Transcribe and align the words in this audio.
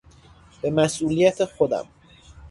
به 0.61 0.71
مسئولیت 0.71 1.45
خودم 1.45 1.85